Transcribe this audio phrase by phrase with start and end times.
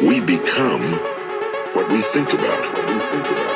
[0.00, 0.92] We become
[1.74, 3.47] what we think about.